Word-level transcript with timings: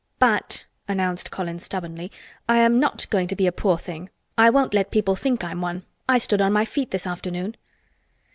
"But," 0.17 0.65
announced 0.87 1.29
Colin 1.29 1.59
stubbornly, 1.59 2.11
"I 2.49 2.57
am 2.57 2.79
not 2.79 3.07
going 3.11 3.27
to 3.27 3.35
be 3.35 3.45
a 3.45 3.51
poor 3.51 3.77
thing. 3.77 4.09
I 4.35 4.49
won't 4.49 4.73
let 4.73 4.89
people 4.89 5.15
think 5.15 5.43
I'm 5.43 5.61
one. 5.61 5.83
I 6.09 6.17
stood 6.17 6.41
on 6.41 6.51
my 6.53 6.65
feet 6.65 6.89
this 6.89 7.05
afternoon." 7.05 7.55